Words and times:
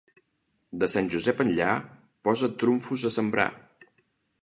De 0.83 0.89
Sant 0.93 1.09
Josep 1.15 1.45
enllà 1.45 1.69
posa't 2.29 2.53
trumfos 2.65 3.09
a 3.11 3.15
sembrar. 3.21 3.51